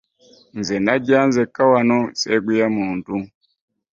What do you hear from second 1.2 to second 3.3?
nzekka wano sseeguya muntu.